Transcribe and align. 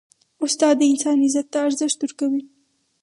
استاد 0.45 0.75
د 0.79 0.81
انسان 0.91 1.17
عزت 1.25 1.47
ته 1.53 1.57
ارزښت 1.67 1.99
ورکوي. 2.01 2.43